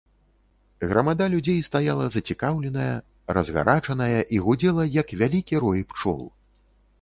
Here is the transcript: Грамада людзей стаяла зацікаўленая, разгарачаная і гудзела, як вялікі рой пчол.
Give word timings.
Грамада 0.93 1.25
людзей 1.33 1.59
стаяла 1.67 2.05
зацікаўленая, 2.15 2.95
разгарачаная 3.39 4.21
і 4.39 4.41
гудзела, 4.47 4.83
як 4.97 5.07
вялікі 5.21 5.55
рой 5.67 5.85
пчол. 5.93 6.19